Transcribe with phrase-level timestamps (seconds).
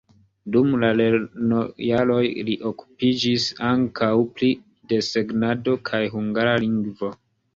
[0.53, 4.49] Dum la lernojaroj li okupiĝis ankaŭ pri
[4.93, 7.13] desegnado kaj hungara lingvo.